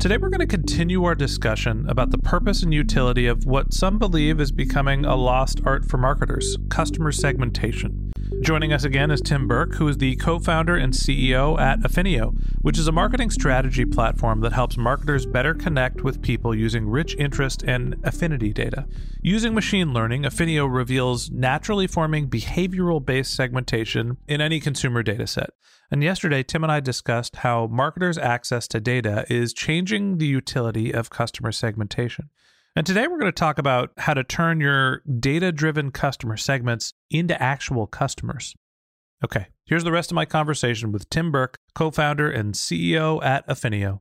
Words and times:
Today 0.00 0.16
we're 0.16 0.30
going 0.30 0.40
to 0.40 0.46
continue 0.46 1.04
our 1.04 1.14
discussion 1.14 1.86
about 1.86 2.10
the 2.10 2.16
purpose 2.16 2.62
and 2.62 2.72
utility 2.72 3.26
of 3.26 3.44
what 3.44 3.74
some 3.74 3.98
believe 3.98 4.40
is 4.40 4.50
becoming 4.50 5.04
a 5.04 5.14
lost 5.14 5.60
art 5.66 5.90
for 5.90 5.98
marketers 5.98 6.56
customer 6.70 7.12
segmentation. 7.12 8.09
Joining 8.42 8.72
us 8.72 8.84
again 8.84 9.10
is 9.10 9.20
Tim 9.20 9.46
Burke, 9.46 9.74
who 9.74 9.86
is 9.86 9.98
the 9.98 10.16
co 10.16 10.38
founder 10.38 10.74
and 10.74 10.94
CEO 10.94 11.60
at 11.60 11.80
Affinio, 11.80 12.34
which 12.62 12.78
is 12.78 12.88
a 12.88 12.92
marketing 12.92 13.28
strategy 13.28 13.84
platform 13.84 14.40
that 14.40 14.54
helps 14.54 14.78
marketers 14.78 15.26
better 15.26 15.52
connect 15.52 16.02
with 16.02 16.22
people 16.22 16.54
using 16.54 16.88
rich 16.88 17.14
interest 17.16 17.62
and 17.62 17.96
affinity 18.02 18.54
data. 18.54 18.86
Using 19.20 19.54
machine 19.54 19.92
learning, 19.92 20.22
Affinio 20.22 20.72
reveals 20.72 21.30
naturally 21.30 21.86
forming 21.86 22.30
behavioral 22.30 23.04
based 23.04 23.34
segmentation 23.34 24.16
in 24.26 24.40
any 24.40 24.58
consumer 24.58 25.02
data 25.02 25.26
set. 25.26 25.50
And 25.90 26.02
yesterday, 26.02 26.42
Tim 26.42 26.62
and 26.62 26.72
I 26.72 26.80
discussed 26.80 27.36
how 27.36 27.66
marketers' 27.66 28.16
access 28.16 28.66
to 28.68 28.80
data 28.80 29.26
is 29.28 29.52
changing 29.52 30.16
the 30.16 30.26
utility 30.26 30.92
of 30.92 31.10
customer 31.10 31.52
segmentation. 31.52 32.30
And 32.76 32.86
today 32.86 33.08
we're 33.08 33.18
going 33.18 33.32
to 33.32 33.32
talk 33.32 33.58
about 33.58 33.90
how 33.98 34.14
to 34.14 34.22
turn 34.22 34.60
your 34.60 35.02
data 35.18 35.50
driven 35.50 35.90
customer 35.90 36.36
segments 36.36 36.92
into 37.10 37.40
actual 37.42 37.88
customers. 37.88 38.54
Okay, 39.24 39.48
here's 39.66 39.82
the 39.82 39.90
rest 39.90 40.12
of 40.12 40.14
my 40.14 40.24
conversation 40.24 40.92
with 40.92 41.10
Tim 41.10 41.32
Burke, 41.32 41.58
co 41.74 41.90
founder 41.90 42.30
and 42.30 42.54
CEO 42.54 43.22
at 43.24 43.46
Affinio. 43.48 44.00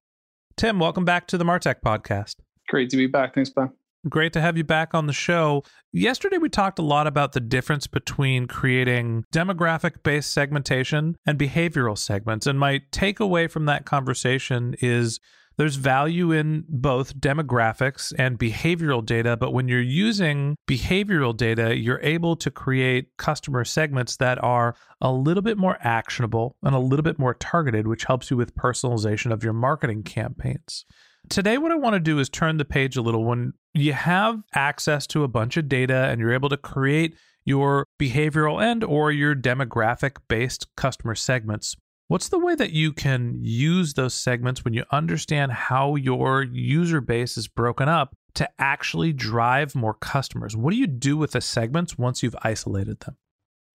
Tim, 0.55 0.77
welcome 0.77 1.03
back 1.03 1.25
to 1.27 1.37
the 1.37 1.43
Martech 1.43 1.77
podcast. 1.83 2.35
Great 2.67 2.91
to 2.91 2.97
be 2.97 3.07
back. 3.07 3.33
Thanks, 3.33 3.49
Ben. 3.49 3.71
Great 4.07 4.33
to 4.33 4.41
have 4.41 4.55
you 4.55 4.63
back 4.63 4.93
on 4.93 5.07
the 5.07 5.13
show. 5.13 5.63
Yesterday, 5.91 6.37
we 6.37 6.47
talked 6.47 6.77
a 6.77 6.83
lot 6.83 7.07
about 7.07 7.31
the 7.31 7.39
difference 7.39 7.87
between 7.87 8.45
creating 8.45 9.25
demographic 9.33 10.03
based 10.03 10.31
segmentation 10.31 11.15
and 11.25 11.39
behavioral 11.39 11.97
segments. 11.97 12.45
And 12.45 12.59
my 12.59 12.81
takeaway 12.91 13.49
from 13.49 13.65
that 13.65 13.85
conversation 13.85 14.75
is 14.79 15.19
there's 15.59 15.75
value 15.75 16.31
in 16.31 16.63
both 16.69 17.19
demographics 17.19 18.13
and 18.17 18.39
behavioral 18.39 19.05
data, 19.05 19.35
but 19.35 19.51
when 19.51 19.67
you're 19.67 19.81
using 19.81 20.55
behavioral 20.69 21.35
data, 21.35 21.77
you're 21.77 21.99
able 22.01 22.37
to 22.37 22.49
create 22.49 23.17
customer 23.17 23.65
segments 23.65 24.15
that 24.15 24.41
are 24.41 24.73
a 25.01 25.11
little 25.11 25.43
bit 25.43 25.57
more 25.57 25.77
actionable 25.81 26.55
and 26.63 26.73
a 26.73 26.79
little 26.79 27.03
bit 27.03 27.19
more 27.19 27.33
targeted, 27.33 27.87
which 27.87 28.05
helps 28.05 28.31
you 28.31 28.37
with 28.37 28.55
personalization 28.55 29.33
of 29.33 29.43
your 29.43 29.51
marketing 29.51 30.01
campaigns. 30.01 30.85
Today, 31.27 31.57
what 31.57 31.73
I 31.73 31.75
want 31.75 31.93
to 31.95 31.99
do 31.99 32.19
is 32.19 32.29
turn 32.29 32.55
the 32.55 32.63
page 32.63 32.95
a 32.95 33.01
little. 33.01 33.25
When 33.25 33.51
you 33.73 33.91
have 33.91 34.41
access 34.55 35.05
to 35.07 35.25
a 35.25 35.27
bunch 35.27 35.57
of 35.57 35.67
data 35.67 36.05
and 36.05 36.21
you're 36.21 36.33
able 36.33 36.47
to 36.49 36.57
create 36.57 37.17
your 37.43 37.85
behavioral 37.99 38.63
and 38.63 38.81
or 38.81 39.11
your 39.11 39.35
demographic 39.35 40.15
based 40.29 40.73
customer 40.77 41.15
segments, 41.15 41.75
what's 42.09 42.29
the 42.29 42.39
way 42.39 42.55
that 42.55 42.71
you 42.71 42.91
can 42.91 43.39
use 43.41 43.93
those 43.93 44.13
segments 44.13 44.65
when 44.65 44.73
you 44.73 44.83
understand 44.91 45.51
how 45.51 45.95
your 45.95 46.43
user 46.43 46.99
base 46.99 47.37
is 47.37 47.47
broken 47.47 47.87
up 47.87 48.15
to 48.33 48.49
actually 48.59 49.13
drive 49.13 49.75
more 49.75 49.93
customers? 49.93 50.57
What 50.57 50.71
do 50.71 50.77
you 50.77 50.87
do 50.87 51.15
with 51.15 51.31
the 51.31 51.41
segments 51.41 51.97
once 51.97 52.21
you've 52.21 52.35
isolated 52.41 52.99
them? 53.01 53.15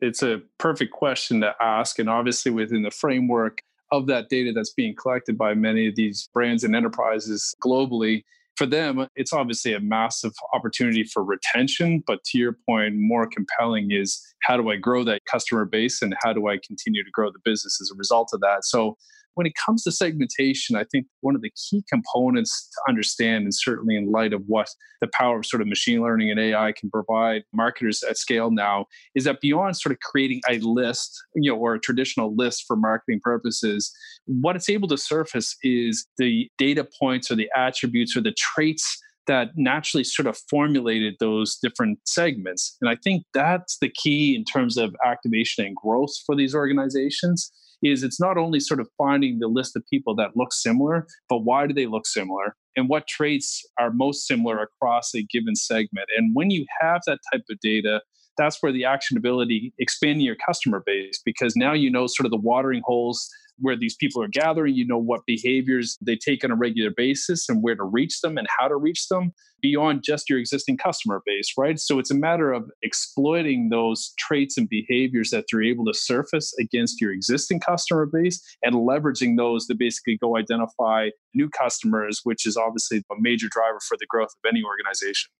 It's 0.00 0.22
a 0.22 0.42
perfect 0.58 0.92
question 0.92 1.40
to 1.40 1.54
ask. 1.60 1.98
And 1.98 2.10
obviously, 2.10 2.50
within 2.50 2.82
the 2.82 2.90
framework 2.90 3.62
of 3.92 4.08
that 4.08 4.28
data 4.28 4.52
that's 4.52 4.72
being 4.72 4.96
collected 4.96 5.38
by 5.38 5.54
many 5.54 5.86
of 5.86 5.94
these 5.94 6.28
brands 6.34 6.64
and 6.64 6.74
enterprises 6.74 7.54
globally, 7.64 8.24
for 8.56 8.66
them, 8.66 9.06
it's 9.16 9.32
obviously 9.32 9.72
a 9.74 9.80
massive 9.80 10.32
opportunity 10.52 11.04
for 11.04 11.24
retention. 11.24 12.02
But 12.06 12.22
to 12.24 12.38
your 12.38 12.56
point, 12.68 12.94
more 12.96 13.26
compelling 13.26 13.90
is 13.90 14.22
how 14.42 14.56
do 14.56 14.70
I 14.70 14.76
grow 14.76 15.04
that 15.04 15.22
customer 15.30 15.64
base 15.64 16.02
and 16.02 16.14
how 16.22 16.32
do 16.32 16.48
I 16.48 16.58
continue 16.64 17.02
to 17.02 17.10
grow 17.10 17.30
the 17.30 17.40
business 17.44 17.78
as 17.80 17.90
a 17.92 17.96
result 17.96 18.30
of 18.32 18.40
that? 18.40 18.64
So 18.64 18.96
when 19.34 19.46
it 19.46 19.54
comes 19.54 19.82
to 19.84 19.92
segmentation, 19.92 20.76
I 20.76 20.84
think 20.84 21.06
one 21.20 21.34
of 21.34 21.42
the 21.42 21.50
key 21.50 21.84
components 21.88 22.68
to 22.72 22.80
understand, 22.88 23.44
and 23.44 23.54
certainly 23.54 23.96
in 23.96 24.10
light 24.10 24.32
of 24.32 24.42
what 24.46 24.68
the 25.00 25.08
power 25.12 25.38
of 25.38 25.46
sort 25.46 25.60
of 25.60 25.68
machine 25.68 26.02
learning 26.02 26.30
and 26.30 26.40
AI 26.40 26.72
can 26.72 26.90
provide 26.90 27.42
marketers 27.52 28.02
at 28.02 28.16
scale 28.16 28.50
now, 28.50 28.86
is 29.14 29.24
that 29.24 29.40
beyond 29.40 29.76
sort 29.76 29.92
of 29.92 29.98
creating 30.00 30.40
a 30.48 30.58
list, 30.58 31.20
you 31.34 31.50
know, 31.50 31.58
or 31.58 31.74
a 31.74 31.80
traditional 31.80 32.34
list 32.34 32.64
for 32.66 32.76
marketing 32.76 33.20
purposes, 33.22 33.92
what 34.26 34.56
it's 34.56 34.70
able 34.70 34.88
to 34.88 34.96
surface 34.96 35.56
is 35.62 36.06
the 36.18 36.48
data 36.58 36.86
points 36.98 37.30
or 37.30 37.34
the 37.34 37.50
attributes 37.56 38.16
or 38.16 38.20
the 38.20 38.34
traits 38.36 39.00
that 39.26 39.50
naturally 39.56 40.04
sort 40.04 40.26
of 40.26 40.38
formulated 40.50 41.14
those 41.18 41.56
different 41.56 41.98
segments. 42.04 42.76
And 42.80 42.90
I 42.90 42.96
think 43.02 43.24
that's 43.32 43.78
the 43.78 43.88
key 43.88 44.36
in 44.36 44.44
terms 44.44 44.76
of 44.76 44.94
activation 45.04 45.64
and 45.64 45.74
growth 45.74 46.12
for 46.26 46.36
these 46.36 46.54
organizations 46.54 47.50
is 47.84 48.02
it's 48.02 48.20
not 48.20 48.36
only 48.36 48.60
sort 48.60 48.80
of 48.80 48.88
finding 48.96 49.38
the 49.38 49.48
list 49.48 49.76
of 49.76 49.84
people 49.88 50.14
that 50.16 50.36
look 50.36 50.52
similar, 50.52 51.06
but 51.28 51.38
why 51.38 51.66
do 51.66 51.74
they 51.74 51.86
look 51.86 52.06
similar? 52.06 52.56
And 52.76 52.88
what 52.88 53.06
traits 53.06 53.64
are 53.78 53.90
most 53.92 54.26
similar 54.26 54.60
across 54.60 55.14
a 55.14 55.22
given 55.22 55.54
segment? 55.54 56.08
And 56.16 56.34
when 56.34 56.50
you 56.50 56.66
have 56.80 57.02
that 57.06 57.20
type 57.32 57.44
of 57.50 57.60
data, 57.60 58.00
that's 58.36 58.62
where 58.62 58.72
the 58.72 58.82
actionability 58.82 59.72
expanding 59.78 60.24
your 60.24 60.36
customer 60.36 60.82
base 60.84 61.20
because 61.24 61.54
now 61.54 61.72
you 61.72 61.90
know 61.90 62.06
sort 62.06 62.26
of 62.26 62.30
the 62.30 62.36
watering 62.36 62.82
holes 62.84 63.28
where 63.58 63.76
these 63.76 63.94
people 63.96 64.22
are 64.22 64.28
gathering, 64.28 64.74
you 64.74 64.86
know 64.86 64.98
what 64.98 65.20
behaviors 65.26 65.96
they 66.00 66.16
take 66.16 66.44
on 66.44 66.50
a 66.50 66.56
regular 66.56 66.90
basis 66.96 67.48
and 67.48 67.62
where 67.62 67.74
to 67.74 67.84
reach 67.84 68.20
them 68.20 68.36
and 68.36 68.46
how 68.58 68.68
to 68.68 68.76
reach 68.76 69.08
them 69.08 69.32
beyond 69.62 70.02
just 70.04 70.28
your 70.28 70.38
existing 70.38 70.76
customer 70.76 71.22
base, 71.24 71.52
right? 71.56 71.78
So 71.78 71.98
it's 71.98 72.10
a 72.10 72.14
matter 72.14 72.52
of 72.52 72.70
exploiting 72.82 73.70
those 73.70 74.12
traits 74.18 74.58
and 74.58 74.68
behaviors 74.68 75.30
that 75.30 75.46
you're 75.50 75.62
able 75.62 75.86
to 75.86 75.94
surface 75.94 76.52
against 76.58 77.00
your 77.00 77.12
existing 77.12 77.60
customer 77.60 78.06
base 78.06 78.42
and 78.62 78.74
leveraging 78.74 79.36
those 79.36 79.66
to 79.68 79.74
basically 79.74 80.18
go 80.18 80.36
identify 80.36 81.08
new 81.34 81.48
customers, 81.48 82.20
which 82.24 82.46
is 82.46 82.56
obviously 82.56 82.98
a 83.10 83.14
major 83.18 83.48
driver 83.50 83.78
for 83.88 83.96
the 83.98 84.06
growth 84.08 84.30
of 84.44 84.48
any 84.48 84.62
organization. 84.62 85.30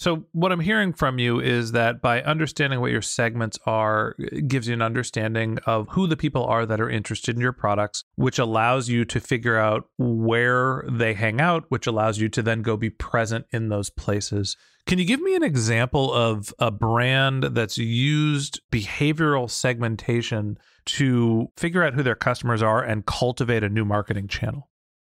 So, 0.00 0.24
what 0.32 0.50
I'm 0.50 0.60
hearing 0.60 0.94
from 0.94 1.18
you 1.18 1.40
is 1.40 1.72
that 1.72 2.00
by 2.00 2.22
understanding 2.22 2.80
what 2.80 2.90
your 2.90 3.02
segments 3.02 3.58
are, 3.66 4.16
gives 4.46 4.66
you 4.66 4.72
an 4.72 4.80
understanding 4.80 5.58
of 5.66 5.88
who 5.90 6.06
the 6.06 6.16
people 6.16 6.42
are 6.46 6.64
that 6.64 6.80
are 6.80 6.88
interested 6.88 7.34
in 7.34 7.42
your 7.42 7.52
products, 7.52 8.04
which 8.14 8.38
allows 8.38 8.88
you 8.88 9.04
to 9.04 9.20
figure 9.20 9.58
out 9.58 9.90
where 9.98 10.86
they 10.90 11.12
hang 11.12 11.38
out, 11.38 11.66
which 11.68 11.86
allows 11.86 12.18
you 12.18 12.30
to 12.30 12.40
then 12.40 12.62
go 12.62 12.78
be 12.78 12.88
present 12.88 13.44
in 13.50 13.68
those 13.68 13.90
places. 13.90 14.56
Can 14.86 14.98
you 14.98 15.04
give 15.04 15.20
me 15.20 15.36
an 15.36 15.42
example 15.42 16.10
of 16.14 16.54
a 16.58 16.70
brand 16.70 17.42
that's 17.50 17.76
used 17.76 18.58
behavioral 18.72 19.50
segmentation 19.50 20.56
to 20.86 21.50
figure 21.58 21.84
out 21.84 21.92
who 21.92 22.02
their 22.02 22.14
customers 22.14 22.62
are 22.62 22.82
and 22.82 23.04
cultivate 23.04 23.62
a 23.62 23.68
new 23.68 23.84
marketing 23.84 24.28
channel? 24.28 24.69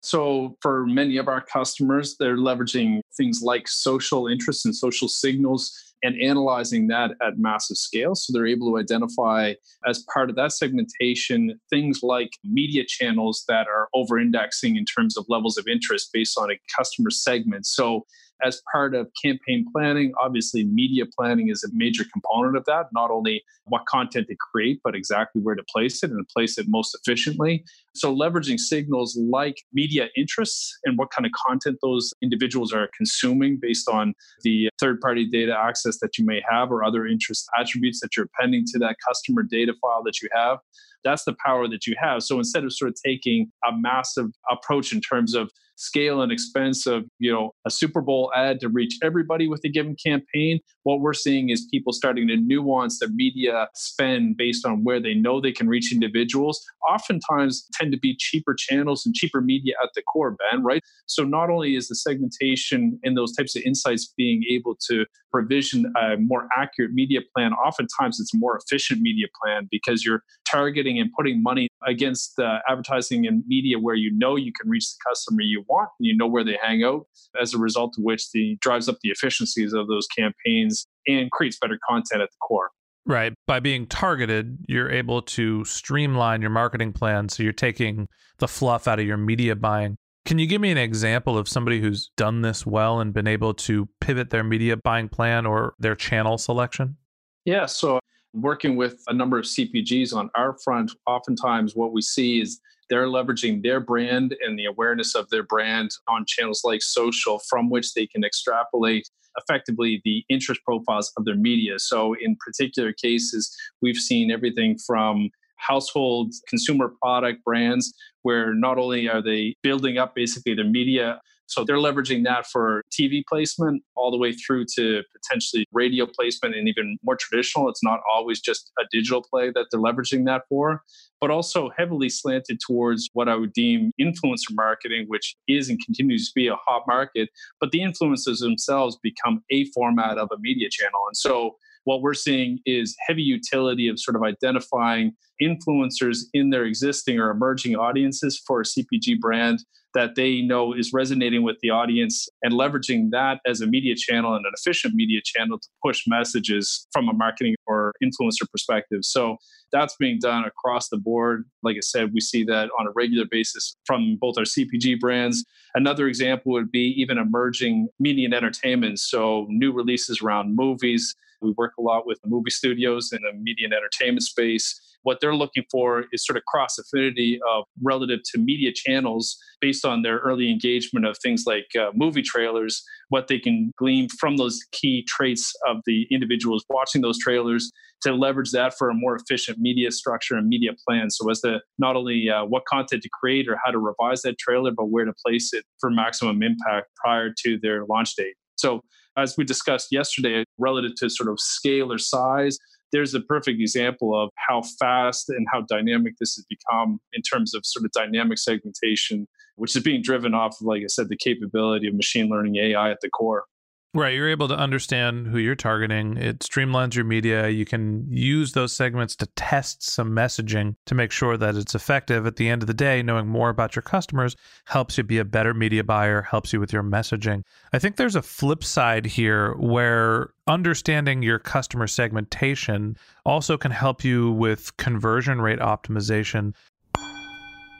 So, 0.02 0.56
for 0.60 0.84
many 0.84 1.16
of 1.16 1.28
our 1.28 1.40
customers, 1.40 2.16
they're 2.18 2.36
leveraging 2.36 3.00
things 3.16 3.40
like 3.42 3.68
social 3.68 4.26
interests 4.26 4.64
and 4.64 4.74
social 4.74 5.06
signals 5.06 5.72
and 6.02 6.20
analyzing 6.20 6.88
that 6.88 7.12
at 7.22 7.38
massive 7.38 7.76
scale. 7.76 8.16
So, 8.16 8.32
they're 8.32 8.48
able 8.48 8.72
to 8.72 8.78
identify, 8.78 9.54
as 9.86 10.04
part 10.12 10.28
of 10.28 10.34
that 10.36 10.50
segmentation, 10.52 11.60
things 11.70 12.00
like 12.02 12.30
media 12.42 12.82
channels 12.86 13.44
that 13.46 13.68
are 13.68 13.88
over 13.94 14.18
indexing 14.18 14.74
in 14.74 14.84
terms 14.84 15.16
of 15.16 15.24
levels 15.28 15.56
of 15.56 15.68
interest 15.68 16.10
based 16.12 16.36
on 16.36 16.50
a 16.50 16.58
customer 16.76 17.10
segment. 17.10 17.64
So, 17.66 18.04
as 18.44 18.60
part 18.72 18.94
of 18.94 19.08
campaign 19.22 19.64
planning, 19.72 20.12
obviously 20.20 20.64
media 20.64 21.04
planning 21.16 21.48
is 21.48 21.62
a 21.62 21.68
major 21.72 22.04
component 22.12 22.56
of 22.56 22.64
that. 22.64 22.86
Not 22.92 23.10
only 23.10 23.44
what 23.66 23.86
content 23.86 24.26
to 24.28 24.36
create, 24.52 24.80
but 24.82 24.96
exactly 24.96 25.40
where 25.40 25.54
to 25.54 25.62
place 25.72 26.02
it 26.02 26.10
and 26.10 26.26
place 26.28 26.58
it 26.58 26.66
most 26.68 26.96
efficiently. 27.00 27.64
So, 27.94 28.14
leveraging 28.14 28.58
signals 28.58 29.16
like 29.16 29.62
media 29.72 30.08
interests 30.16 30.78
and 30.84 30.98
what 30.98 31.10
kind 31.10 31.26
of 31.26 31.32
content 31.46 31.78
those 31.82 32.12
individuals 32.22 32.72
are 32.72 32.88
consuming 32.96 33.58
based 33.60 33.88
on 33.88 34.14
the 34.42 34.68
third 34.80 35.00
party 35.00 35.28
data 35.28 35.54
access 35.56 35.98
that 36.00 36.16
you 36.18 36.24
may 36.24 36.42
have 36.50 36.70
or 36.70 36.84
other 36.84 37.06
interest 37.06 37.48
attributes 37.58 38.00
that 38.00 38.16
you're 38.16 38.26
appending 38.34 38.64
to 38.72 38.78
that 38.78 38.96
customer 39.06 39.42
data 39.42 39.74
file 39.80 40.02
that 40.04 40.22
you 40.22 40.28
have. 40.34 40.58
That's 41.04 41.24
the 41.24 41.34
power 41.44 41.68
that 41.68 41.86
you 41.86 41.94
have. 41.98 42.22
So 42.22 42.38
instead 42.38 42.64
of 42.64 42.72
sort 42.72 42.90
of 42.90 42.96
taking 43.04 43.50
a 43.68 43.72
massive 43.76 44.28
approach 44.50 44.92
in 44.92 45.00
terms 45.00 45.34
of 45.34 45.50
scale 45.76 46.22
and 46.22 46.30
expense 46.30 46.86
of 46.86 47.04
you 47.18 47.32
know 47.32 47.52
a 47.66 47.70
super 47.70 48.00
bowl 48.00 48.30
ad 48.36 48.60
to 48.60 48.68
reach 48.68 48.98
everybody 49.02 49.48
with 49.48 49.60
a 49.64 49.68
given 49.68 49.96
campaign 50.04 50.60
what 50.82 51.00
we're 51.00 51.12
seeing 51.12 51.50
is 51.50 51.66
people 51.70 51.92
starting 51.92 52.28
to 52.28 52.36
nuance 52.36 52.98
their 52.98 53.08
media 53.08 53.68
spend 53.74 54.36
based 54.36 54.66
on 54.66 54.84
where 54.84 55.00
they 55.00 55.14
know 55.14 55.40
they 55.40 55.52
can 55.52 55.68
reach 55.68 55.92
individuals 55.92 56.64
oftentimes 56.88 57.66
tend 57.82 57.92
to 57.92 57.98
be 57.98 58.16
cheaper 58.16 58.54
channels 58.54 59.04
and 59.04 59.14
cheaper 59.14 59.40
media 59.40 59.74
at 59.82 59.90
the 59.94 60.02
core 60.02 60.36
ben 60.50 60.62
right? 60.62 60.82
So 61.06 61.24
not 61.24 61.50
only 61.50 61.76
is 61.76 61.88
the 61.88 61.94
segmentation 61.94 62.98
and 63.02 63.16
those 63.16 63.34
types 63.34 63.56
of 63.56 63.62
insights 63.62 64.12
being 64.16 64.44
able 64.50 64.76
to 64.88 65.04
provision 65.30 65.92
a 65.96 66.16
more 66.18 66.48
accurate 66.56 66.92
media 66.92 67.20
plan 67.34 67.52
oftentimes 67.52 68.20
it's 68.20 68.34
a 68.34 68.38
more 68.38 68.58
efficient 68.58 69.00
media 69.00 69.26
plan 69.42 69.68
because 69.70 70.04
you're 70.04 70.22
targeting 70.44 70.98
and 71.00 71.10
putting 71.16 71.42
money 71.42 71.68
against 71.86 72.38
uh, 72.38 72.58
advertising 72.68 73.26
and 73.26 73.42
media 73.46 73.78
where 73.78 73.94
you 73.94 74.10
know 74.12 74.36
you 74.36 74.52
can 74.52 74.68
reach 74.68 74.86
the 74.92 74.98
customer 75.08 75.40
you 75.40 75.64
want 75.68 75.88
and 75.98 76.06
you 76.06 76.16
know 76.16 76.26
where 76.26 76.44
they 76.44 76.58
hang 76.62 76.84
out 76.84 77.06
as 77.40 77.54
a 77.54 77.58
result 77.58 77.94
of 77.98 78.04
which 78.04 78.30
the 78.32 78.56
drives 78.60 78.88
up 78.88 78.96
the 79.02 79.10
efficiencies 79.10 79.72
of 79.72 79.88
those 79.88 80.06
campaigns 80.06 80.86
and 81.06 81.30
creates 81.32 81.58
better 81.58 81.78
content 81.88 82.22
at 82.22 82.30
the 82.30 82.36
core 82.40 82.70
Right. 83.04 83.34
By 83.46 83.60
being 83.60 83.86
targeted, 83.86 84.58
you're 84.68 84.90
able 84.90 85.22
to 85.22 85.64
streamline 85.64 86.40
your 86.40 86.50
marketing 86.50 86.92
plan. 86.92 87.28
So 87.28 87.42
you're 87.42 87.52
taking 87.52 88.08
the 88.38 88.46
fluff 88.46 88.86
out 88.86 89.00
of 89.00 89.06
your 89.06 89.16
media 89.16 89.56
buying. 89.56 89.96
Can 90.24 90.38
you 90.38 90.46
give 90.46 90.60
me 90.60 90.70
an 90.70 90.78
example 90.78 91.36
of 91.36 91.48
somebody 91.48 91.80
who's 91.80 92.10
done 92.16 92.42
this 92.42 92.64
well 92.64 93.00
and 93.00 93.12
been 93.12 93.26
able 93.26 93.54
to 93.54 93.88
pivot 94.00 94.30
their 94.30 94.44
media 94.44 94.76
buying 94.76 95.08
plan 95.08 95.46
or 95.46 95.74
their 95.80 95.96
channel 95.96 96.38
selection? 96.38 96.96
Yeah. 97.44 97.66
So 97.66 97.98
working 98.32 98.76
with 98.76 99.02
a 99.08 99.12
number 99.12 99.38
of 99.38 99.46
CPGs 99.46 100.14
on 100.14 100.30
our 100.36 100.56
front, 100.64 100.92
oftentimes 101.06 101.74
what 101.74 101.92
we 101.92 102.02
see 102.02 102.40
is 102.40 102.60
they're 102.88 103.06
leveraging 103.06 103.62
their 103.62 103.80
brand 103.80 104.36
and 104.42 104.56
the 104.58 104.66
awareness 104.66 105.16
of 105.16 105.28
their 105.30 105.42
brand 105.42 105.90
on 106.08 106.24
channels 106.26 106.62
like 106.62 106.82
social, 106.82 107.40
from 107.48 107.68
which 107.68 107.94
they 107.94 108.06
can 108.06 108.22
extrapolate 108.22 109.08
effectively 109.36 110.00
the 110.04 110.24
interest 110.28 110.60
profiles 110.64 111.12
of 111.16 111.24
their 111.24 111.36
media. 111.36 111.78
So, 111.78 112.14
in 112.14 112.36
particular 112.36 112.92
cases, 112.92 113.54
we've 113.80 113.96
seen 113.96 114.30
everything 114.30 114.78
from 114.78 115.30
household 115.66 116.32
consumer 116.48 116.92
product 117.02 117.42
brands 117.44 117.94
where 118.22 118.54
not 118.54 118.78
only 118.78 119.08
are 119.08 119.22
they 119.22 119.54
building 119.62 119.98
up 119.98 120.14
basically 120.14 120.54
their 120.54 120.68
media 120.68 121.20
so 121.52 121.64
they're 121.64 121.76
leveraging 121.76 122.24
that 122.24 122.46
for 122.46 122.82
TV 122.90 123.22
placement 123.28 123.82
all 123.94 124.10
the 124.10 124.16
way 124.16 124.32
through 124.32 124.64
to 124.76 125.02
potentially 125.12 125.66
radio 125.70 126.06
placement 126.06 126.54
and 126.54 126.66
even 126.66 126.96
more 127.02 127.16
traditional. 127.16 127.68
It's 127.68 127.82
not 127.82 128.00
always 128.10 128.40
just 128.40 128.72
a 128.78 128.84
digital 128.90 129.22
play 129.22 129.50
that 129.50 129.66
they're 129.70 129.80
leveraging 129.80 130.24
that 130.24 130.44
for, 130.48 130.82
but 131.20 131.30
also 131.30 131.70
heavily 131.76 132.08
slanted 132.08 132.58
towards 132.66 133.10
what 133.12 133.28
I 133.28 133.36
would 133.36 133.52
deem 133.52 133.92
influencer 134.00 134.52
marketing, 134.52 135.04
which 135.08 135.36
is 135.46 135.68
and 135.68 135.78
continues 135.84 136.28
to 136.28 136.32
be 136.34 136.46
a 136.46 136.56
hot 136.56 136.84
market. 136.86 137.28
But 137.60 137.70
the 137.70 137.80
influencers 137.80 138.38
themselves 138.38 138.96
become 139.02 139.44
a 139.50 139.66
format 139.72 140.16
of 140.16 140.30
a 140.32 140.38
media 140.40 140.68
channel. 140.70 141.02
And 141.06 141.16
so 141.16 141.56
what 141.84 142.02
we're 142.02 142.14
seeing 142.14 142.58
is 142.66 142.96
heavy 143.06 143.22
utility 143.22 143.88
of 143.88 143.98
sort 143.98 144.16
of 144.16 144.22
identifying 144.22 145.12
influencers 145.42 146.18
in 146.32 146.50
their 146.50 146.64
existing 146.64 147.18
or 147.18 147.30
emerging 147.30 147.74
audiences 147.76 148.40
for 148.46 148.60
a 148.60 148.64
CPG 148.64 149.18
brand 149.20 149.64
that 149.94 150.14
they 150.14 150.40
know 150.40 150.72
is 150.72 150.92
resonating 150.92 151.42
with 151.42 151.56
the 151.60 151.70
audience 151.70 152.28
and 152.42 152.54
leveraging 152.54 153.10
that 153.10 153.40
as 153.46 153.60
a 153.60 153.66
media 153.66 153.94
channel 153.94 154.34
and 154.34 154.44
an 154.46 154.52
efficient 154.56 154.94
media 154.94 155.20
channel 155.22 155.58
to 155.58 155.68
push 155.84 156.04
messages 156.06 156.86
from 156.92 157.08
a 157.08 157.12
marketing 157.12 157.54
or 157.66 157.92
influencer 158.02 158.50
perspective. 158.50 159.00
So 159.02 159.36
that's 159.70 159.96
being 159.96 160.18
done 160.20 160.44
across 160.44 160.88
the 160.88 160.98
board. 160.98 161.44
Like 161.62 161.76
I 161.76 161.80
said, 161.80 162.12
we 162.12 162.20
see 162.20 162.44
that 162.44 162.70
on 162.78 162.86
a 162.86 162.90
regular 162.94 163.26
basis 163.30 163.76
from 163.84 164.16
both 164.20 164.36
our 164.38 164.44
CPG 164.44 164.98
brands. 165.00 165.44
Another 165.74 166.06
example 166.06 166.52
would 166.52 166.70
be 166.70 166.94
even 167.00 167.18
emerging 167.18 167.88
media 167.98 168.26
and 168.26 168.34
entertainment. 168.34 168.98
So 168.98 169.46
new 169.48 169.72
releases 169.72 170.22
around 170.22 170.56
movies. 170.56 171.14
We 171.42 171.52
work 171.56 171.72
a 171.78 171.82
lot 171.82 172.06
with 172.06 172.20
the 172.22 172.28
movie 172.28 172.50
studios 172.50 173.12
in 173.12 173.20
the 173.22 173.32
media 173.38 173.66
and 173.66 173.74
entertainment 173.74 174.22
space 174.22 174.80
what 175.02 175.18
they're 175.20 175.34
looking 175.34 175.64
for 175.70 176.04
is 176.12 176.24
sort 176.24 176.36
of 176.36 176.44
cross 176.44 176.78
affinity 176.78 177.40
of 177.50 177.64
relative 177.82 178.20
to 178.32 178.38
media 178.38 178.72
channels 178.72 179.36
based 179.60 179.84
on 179.84 180.02
their 180.02 180.18
early 180.18 180.50
engagement 180.50 181.06
of 181.06 181.16
things 181.18 181.44
like 181.46 181.66
uh, 181.78 181.90
movie 181.94 182.22
trailers, 182.22 182.82
what 183.08 183.28
they 183.28 183.38
can 183.38 183.72
glean 183.76 184.08
from 184.08 184.36
those 184.36 184.60
key 184.72 185.04
traits 185.08 185.52
of 185.68 185.78
the 185.86 186.06
individuals 186.10 186.64
watching 186.68 187.02
those 187.02 187.18
trailers 187.18 187.70
to 188.02 188.12
leverage 188.12 188.50
that 188.50 188.74
for 188.76 188.90
a 188.90 188.94
more 188.94 189.16
efficient 189.16 189.58
media 189.58 189.90
structure 189.90 190.36
and 190.36 190.48
media 190.48 190.70
plan. 190.86 191.10
So 191.10 191.30
as 191.30 191.40
to 191.42 191.60
not 191.78 191.94
only 191.94 192.28
uh, 192.28 192.44
what 192.44 192.64
content 192.66 193.02
to 193.02 193.08
create 193.08 193.48
or 193.48 193.56
how 193.64 193.70
to 193.70 193.78
revise 193.78 194.22
that 194.22 194.38
trailer, 194.38 194.72
but 194.72 194.86
where 194.86 195.04
to 195.04 195.12
place 195.24 195.52
it 195.52 195.64
for 195.78 195.90
maximum 195.90 196.42
impact 196.42 196.88
prior 196.96 197.32
to 197.44 197.58
their 197.60 197.84
launch 197.86 198.16
date. 198.16 198.34
So 198.56 198.82
as 199.16 199.36
we 199.36 199.44
discussed 199.44 199.88
yesterday, 199.90 200.44
relative 200.58 200.94
to 200.96 201.10
sort 201.10 201.28
of 201.28 201.38
scale 201.38 201.92
or 201.92 201.98
size, 201.98 202.58
there's 202.92 203.14
a 203.14 203.20
perfect 203.20 203.60
example 203.60 204.20
of 204.20 204.30
how 204.36 204.62
fast 204.78 205.28
and 205.30 205.46
how 205.50 205.62
dynamic 205.62 206.14
this 206.20 206.34
has 206.36 206.44
become 206.48 207.00
in 207.14 207.22
terms 207.22 207.54
of 207.54 207.62
sort 207.64 207.84
of 207.84 207.90
dynamic 207.92 208.38
segmentation, 208.38 209.26
which 209.56 209.74
is 209.74 209.82
being 209.82 210.02
driven 210.02 210.34
off 210.34 210.56
of, 210.60 210.66
like 210.66 210.82
I 210.82 210.88
said, 210.88 211.08
the 211.08 211.16
capability 211.16 211.88
of 211.88 211.94
machine 211.94 212.28
learning 212.28 212.56
AI 212.56 212.90
at 212.90 213.00
the 213.00 213.08
core. 213.08 213.44
Right. 213.94 214.14
You're 214.14 214.30
able 214.30 214.48
to 214.48 214.56
understand 214.56 215.26
who 215.26 215.36
you're 215.36 215.54
targeting. 215.54 216.16
It 216.16 216.38
streamlines 216.38 216.94
your 216.94 217.04
media. 217.04 217.50
You 217.50 217.66
can 217.66 218.06
use 218.08 218.52
those 218.52 218.74
segments 218.74 219.14
to 219.16 219.26
test 219.36 219.82
some 219.82 220.12
messaging 220.12 220.76
to 220.86 220.94
make 220.94 221.12
sure 221.12 221.36
that 221.36 221.56
it's 221.56 221.74
effective. 221.74 222.26
At 222.26 222.36
the 222.36 222.48
end 222.48 222.62
of 222.62 222.68
the 222.68 222.74
day, 222.74 223.02
knowing 223.02 223.28
more 223.28 223.50
about 223.50 223.76
your 223.76 223.82
customers 223.82 224.34
helps 224.64 224.96
you 224.96 225.04
be 225.04 225.18
a 225.18 225.26
better 225.26 225.52
media 225.52 225.84
buyer, 225.84 226.22
helps 226.22 226.54
you 226.54 226.60
with 226.60 226.72
your 226.72 226.82
messaging. 226.82 227.42
I 227.74 227.78
think 227.78 227.96
there's 227.96 228.16
a 228.16 228.22
flip 228.22 228.64
side 228.64 229.04
here 229.04 229.52
where 229.58 230.30
understanding 230.46 231.22
your 231.22 231.38
customer 231.38 231.86
segmentation 231.86 232.96
also 233.26 233.58
can 233.58 233.72
help 233.72 234.02
you 234.02 234.32
with 234.32 234.74
conversion 234.78 235.38
rate 235.42 235.58
optimization. 235.58 236.54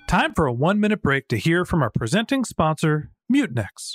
Time 0.09 0.35
for 0.35 0.45
a 0.45 0.53
one 0.53 0.79
minute 0.79 1.01
break 1.01 1.29
to 1.29 1.39
hear 1.39 1.65
from 1.65 1.83
our 1.83 1.91
presenting 1.91 2.45
sponsor, 2.45 3.11
Mutinex. 3.33 3.95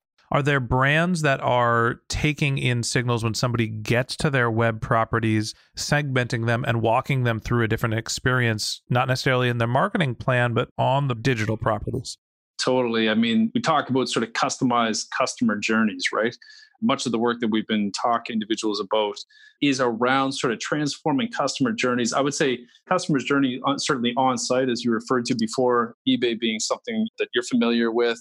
Are 0.31 0.41
there 0.41 0.61
brands 0.61 1.23
that 1.23 1.41
are 1.41 1.99
taking 2.07 2.57
in 2.57 2.83
signals 2.83 3.21
when 3.21 3.33
somebody 3.33 3.67
gets 3.67 4.15
to 4.17 4.29
their 4.29 4.49
web 4.49 4.79
properties, 4.79 5.53
segmenting 5.75 6.45
them 6.45 6.63
and 6.65 6.81
walking 6.81 7.23
them 7.23 7.41
through 7.41 7.63
a 7.65 7.67
different 7.67 7.95
experience, 7.95 8.81
not 8.89 9.09
necessarily 9.09 9.49
in 9.49 9.57
their 9.57 9.67
marketing 9.67 10.15
plan, 10.15 10.53
but 10.53 10.69
on 10.77 11.09
the 11.09 11.15
digital 11.15 11.57
properties? 11.57 12.17
Totally. 12.57 13.09
I 13.09 13.15
mean, 13.15 13.51
we 13.53 13.59
talk 13.59 13.89
about 13.89 14.07
sort 14.07 14.23
of 14.23 14.31
customized 14.31 15.07
customer 15.17 15.57
journeys, 15.57 16.05
right? 16.13 16.35
Much 16.81 17.05
of 17.05 17.11
the 17.11 17.19
work 17.19 17.39
that 17.39 17.49
we've 17.49 17.67
been 17.67 17.91
talking 17.91 18.33
individuals 18.33 18.79
about 18.79 19.17
is 19.61 19.79
around 19.79 20.31
sort 20.31 20.51
of 20.51 20.59
transforming 20.59 21.29
customer 21.29 21.71
journeys. 21.71 22.13
I 22.13 22.21
would 22.21 22.33
say 22.33 22.59
customer 22.89 23.19
journey 23.19 23.61
certainly 23.77 24.13
on 24.17 24.37
site, 24.37 24.69
as 24.69 24.83
you 24.83 24.91
referred 24.91 25.25
to 25.25 25.35
before, 25.35 25.95
eBay 26.07 26.39
being 26.39 26.59
something 26.59 27.07
that 27.19 27.29
you're 27.33 27.43
familiar 27.43 27.91
with 27.91 28.19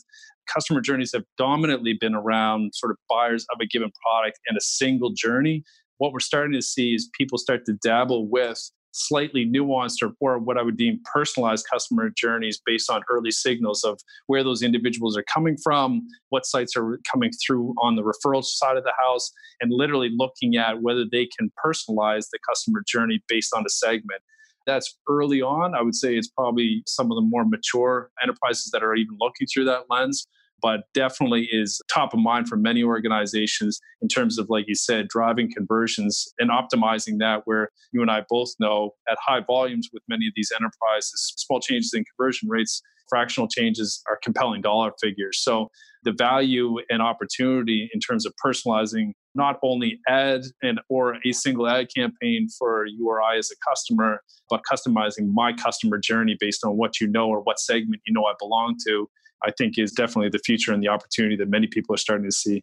customer 0.53 0.81
journeys 0.81 1.13
have 1.15 1.25
dominantly 1.39 1.97
been 2.01 2.15
around 2.15 2.75
sort 2.75 2.91
of 2.91 2.99
buyers 3.09 3.47
of 3.53 3.59
a 3.61 3.67
given 3.67 3.91
product 4.03 4.39
and 4.49 4.57
a 4.57 4.61
single 4.61 5.11
journey. 5.11 5.63
What 5.99 6.13
we're 6.13 6.21
starting 6.21 6.53
to 6.55 6.63
see 6.63 6.95
is 6.95 7.11
people 7.17 7.39
start 7.39 7.65
to 7.67 7.75
dabble 7.75 8.29
with 8.29 8.71
slightly 8.93 9.47
nuanced 9.47 10.03
or, 10.03 10.13
or 10.21 10.39
what 10.39 10.59
I 10.59 10.63
would 10.63 10.77
deem 10.77 11.01
personalized 11.13 11.67
customer 11.71 12.11
journeys 12.17 12.61
based 12.65 12.91
on 12.91 13.03
early 13.11 13.31
signals 13.31 13.85
of 13.85 14.01
where 14.27 14.43
those 14.43 14.63
individuals 14.63 15.17
are 15.17 15.25
coming 15.25 15.57
from, 15.63 16.07
what 16.31 16.47
sites 16.47 16.77
are 16.77 16.99
coming 17.11 17.31
through 17.45 17.75
on 17.81 17.97
the 17.97 18.03
referral 18.03 18.45
side 18.45 18.77
of 18.77 18.85
the 18.85 18.93
house, 18.99 19.31
and 19.61 19.73
literally 19.73 20.11
looking 20.13 20.57
at 20.57 20.83
whether 20.83 21.05
they 21.11 21.27
can 21.27 21.51
personalize 21.65 22.27
the 22.33 22.39
customer 22.49 22.83
journey 22.87 23.23
based 23.29 23.55
on 23.55 23.65
a 23.67 23.71
segment. 23.71 24.23
That's 24.67 24.99
early 25.09 25.43
on. 25.43 25.75
I 25.75 25.83
would 25.83 25.95
say 25.95 26.17
it's 26.17 26.29
probably 26.29 26.83
some 26.87 27.11
of 27.11 27.17
the 27.17 27.23
more 27.23 27.45
mature 27.45 28.11
enterprises 28.23 28.71
that 28.73 28.83
are 28.83 28.95
even 28.95 29.17
looking 29.21 29.47
through 29.47 29.65
that 29.67 29.85
lens 29.89 30.27
but 30.61 30.81
definitely 30.95 31.49
is 31.51 31.81
top 31.93 32.15
of 32.15 32.21
mind 32.21 32.49
for 32.49 32.57
many 32.57 32.83
organizations 32.83 33.81
in 34.01 34.09
terms 34.09 34.39
of, 34.39 34.49
like 34.49 34.67
you 34.69 34.75
said, 34.75 35.09
driving 35.09 35.51
conversions 35.53 36.33
and 36.39 36.51
optimizing 36.51 37.19
that. 37.19 37.43
Where 37.45 37.71
you 37.93 38.03
and 38.03 38.11
I 38.11 38.23
both 38.29 38.51
know 38.59 38.91
at 39.11 39.19
high 39.25 39.41
volumes 39.47 39.89
with 39.93 40.03
many 40.09 40.27
of 40.27 40.33
these 40.37 40.53
enterprises, 40.59 41.33
small 41.37 41.61
changes 41.61 41.93
in 41.95 42.05
conversion 42.17 42.49
rates, 42.49 42.83
fractional 43.09 43.49
changes 43.49 44.03
are 44.09 44.19
compelling 44.23 44.63
dollar 44.63 44.93
figures. 45.01 45.43
So 45.43 45.69
the 46.05 46.13
value 46.13 46.77
and 46.89 47.03
opportunity 47.03 47.91
in 47.93 48.01
terms 48.01 48.25
of 48.25 48.33
personalizing 48.43 49.13
not 49.35 49.59
only 49.63 49.99
ad 50.09 50.43
and 50.63 50.81
or 50.89 51.17
a 51.27 51.33
single 51.33 51.69
ad 51.69 51.89
campaign 51.95 52.49
for 52.59 52.87
you 52.87 53.07
or 53.09 53.21
I 53.21 53.37
as 53.37 53.51
a 53.51 53.69
customer, 53.69 54.21
but 54.49 54.63
customizing 54.71 55.29
my 55.33 55.53
customer 55.53 55.99
journey 55.99 56.37
based 56.41 56.65
on 56.65 56.77
what 56.77 57.01
you 57.01 57.07
know 57.07 57.29
or 57.29 57.41
what 57.43 57.59
segment 57.59 58.01
you 58.07 58.15
know 58.15 58.25
I 58.25 58.33
belong 58.39 58.77
to 58.87 59.09
I 59.45 59.51
think 59.51 59.79
is 59.79 59.93
definitely 59.93 60.31
the 60.31 60.41
future 60.45 60.73
and 60.73 60.83
the 60.83 60.89
opportunity 60.89 61.37
that 61.37 61.49
many 61.49 61.67
people 61.67 61.95
are 61.95 61.99
starting 61.99 62.25
to 62.25 62.35
see. 62.35 62.63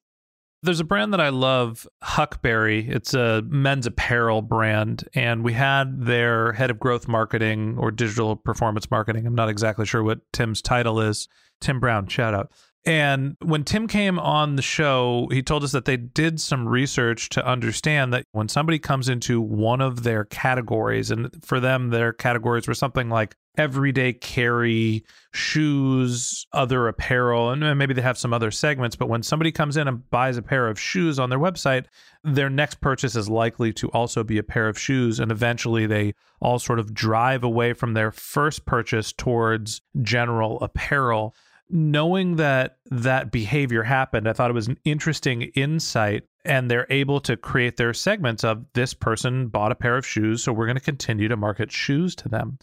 There's 0.63 0.79
a 0.79 0.83
brand 0.83 1.13
that 1.13 1.21
I 1.21 1.29
love, 1.29 1.87
Huckberry. 2.03 2.89
It's 2.89 3.13
a 3.13 3.43
men's 3.43 3.85
apparel 3.85 4.41
brand. 4.41 5.07
And 5.13 5.43
we 5.43 5.53
had 5.53 6.05
their 6.05 6.53
head 6.53 6.71
of 6.71 6.79
growth 6.79 7.07
marketing 7.07 7.77
or 7.77 7.91
digital 7.91 8.35
performance 8.35 8.89
marketing. 8.89 9.27
I'm 9.27 9.35
not 9.35 9.49
exactly 9.49 9.85
sure 9.85 10.03
what 10.03 10.21
Tim's 10.33 10.61
title 10.61 10.99
is. 10.99 11.27
Tim 11.61 11.79
Brown, 11.79 12.07
shout 12.07 12.33
out. 12.33 12.51
And 12.87 13.35
when 13.41 13.65
Tim 13.65 13.85
came 13.89 14.17
on 14.17 14.55
the 14.55 14.61
show, 14.61 15.27
he 15.29 15.43
told 15.43 15.65
us 15.65 15.73
that 15.73 15.83
they 15.83 15.97
did 15.97 16.39
some 16.39 16.65
research 16.65 17.27
to 17.31 17.45
understand 17.45 18.13
that 18.13 18.23
when 18.31 18.47
somebody 18.47 18.79
comes 18.79 19.09
into 19.09 19.41
one 19.41 19.81
of 19.81 20.03
their 20.03 20.23
categories, 20.23 21.11
and 21.11 21.29
for 21.43 21.59
them, 21.59 21.89
their 21.89 22.13
categories 22.13 22.65
were 22.65 22.73
something 22.73 23.09
like 23.09 23.35
everyday 23.57 24.13
carry, 24.13 25.03
shoes, 25.33 26.47
other 26.53 26.87
apparel, 26.87 27.49
and 27.49 27.77
maybe 27.77 27.93
they 27.93 28.01
have 28.01 28.17
some 28.17 28.31
other 28.31 28.51
segments. 28.51 28.95
But 28.95 29.09
when 29.09 29.21
somebody 29.21 29.51
comes 29.51 29.75
in 29.75 29.89
and 29.89 30.09
buys 30.09 30.37
a 30.37 30.41
pair 30.41 30.69
of 30.69 30.79
shoes 30.79 31.19
on 31.19 31.29
their 31.29 31.39
website, 31.39 31.87
their 32.23 32.49
next 32.49 32.79
purchase 32.79 33.17
is 33.17 33.29
likely 33.29 33.73
to 33.73 33.89
also 33.89 34.23
be 34.23 34.37
a 34.37 34.43
pair 34.43 34.69
of 34.69 34.79
shoes. 34.79 35.19
And 35.19 35.29
eventually 35.29 35.87
they 35.87 36.13
all 36.39 36.57
sort 36.57 36.79
of 36.79 36.93
drive 36.93 37.43
away 37.43 37.73
from 37.73 37.95
their 37.95 38.11
first 38.13 38.65
purchase 38.65 39.11
towards 39.11 39.81
general 40.01 40.57
apparel 40.61 41.35
knowing 41.69 42.37
that 42.37 42.77
that 42.89 43.31
behavior 43.31 43.83
happened, 43.83 44.27
I 44.27 44.33
thought 44.33 44.49
it 44.49 44.53
was 44.53 44.67
an 44.67 44.79
interesting 44.85 45.43
insight. 45.55 46.23
And 46.45 46.71
they're 46.71 46.87
able 46.89 47.19
to 47.21 47.35
create 47.35 47.75
their 47.75 47.93
segments 47.93 48.45
of 48.45 48.65
this 48.73 48.93
person 48.93 49.47
bought 49.47 49.73
a 49.73 49.75
pair 49.75 49.97
of 49.97 50.05
shoes, 50.05 50.43
so 50.43 50.53
we're 50.53 50.65
going 50.65 50.77
to 50.77 50.81
continue 50.81 51.27
to 51.27 51.35
market 51.35 51.71
shoes 51.73 52.15
to 52.15 52.29
them. 52.29 52.57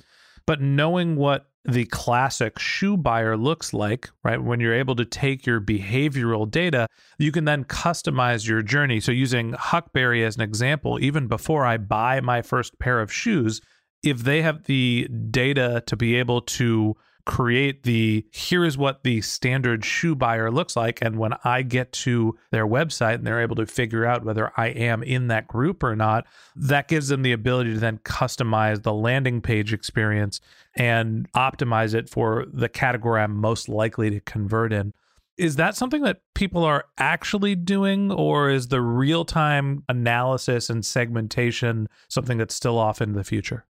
But 0.46 0.62
knowing 0.62 1.16
what 1.16 1.50
the 1.64 1.86
classic 1.86 2.58
shoe 2.58 2.96
buyer 2.96 3.36
looks 3.36 3.72
like, 3.72 4.10
right? 4.22 4.42
When 4.42 4.60
you're 4.60 4.74
able 4.74 4.96
to 4.96 5.04
take 5.04 5.46
your 5.46 5.60
behavioral 5.60 6.50
data, 6.50 6.86
you 7.18 7.32
can 7.32 7.46
then 7.46 7.64
customize 7.64 8.46
your 8.46 8.62
journey. 8.62 9.00
So, 9.00 9.12
using 9.12 9.52
Huckberry 9.52 10.24
as 10.24 10.36
an 10.36 10.42
example, 10.42 10.98
even 11.02 11.26
before 11.26 11.64
I 11.64 11.78
buy 11.78 12.20
my 12.20 12.42
first 12.42 12.78
pair 12.78 13.00
of 13.00 13.12
shoes, 13.12 13.62
if 14.02 14.18
they 14.18 14.42
have 14.42 14.64
the 14.64 15.08
data 15.30 15.82
to 15.86 15.96
be 15.96 16.16
able 16.16 16.42
to 16.42 16.94
create 17.26 17.84
the 17.84 18.24
here 18.30 18.64
is 18.64 18.76
what 18.76 19.02
the 19.02 19.20
standard 19.22 19.84
shoe 19.84 20.14
buyer 20.14 20.50
looks 20.50 20.76
like. 20.76 21.00
And 21.02 21.18
when 21.18 21.32
I 21.44 21.62
get 21.62 21.92
to 21.92 22.36
their 22.50 22.66
website 22.66 23.14
and 23.14 23.26
they're 23.26 23.40
able 23.40 23.56
to 23.56 23.66
figure 23.66 24.04
out 24.04 24.24
whether 24.24 24.52
I 24.56 24.68
am 24.68 25.02
in 25.02 25.28
that 25.28 25.48
group 25.48 25.82
or 25.82 25.96
not, 25.96 26.26
that 26.56 26.88
gives 26.88 27.08
them 27.08 27.22
the 27.22 27.32
ability 27.32 27.74
to 27.74 27.80
then 27.80 27.98
customize 27.98 28.82
the 28.82 28.92
landing 28.92 29.40
page 29.40 29.72
experience 29.72 30.40
and 30.76 31.30
optimize 31.32 31.94
it 31.94 32.08
for 32.08 32.46
the 32.52 32.68
category 32.68 33.22
I'm 33.22 33.36
most 33.36 33.68
likely 33.68 34.10
to 34.10 34.20
convert 34.20 34.72
in. 34.72 34.92
Is 35.36 35.56
that 35.56 35.74
something 35.74 36.02
that 36.02 36.20
people 36.34 36.62
are 36.62 36.84
actually 36.96 37.56
doing, 37.56 38.12
or 38.12 38.50
is 38.50 38.68
the 38.68 38.80
real 38.80 39.24
time 39.24 39.82
analysis 39.88 40.70
and 40.70 40.86
segmentation 40.86 41.88
something 42.08 42.38
that's 42.38 42.54
still 42.54 42.78
off 42.78 43.00
in 43.00 43.14
the 43.14 43.24
future? 43.24 43.66